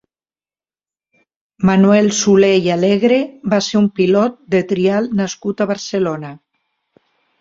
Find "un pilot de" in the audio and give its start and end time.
3.83-4.63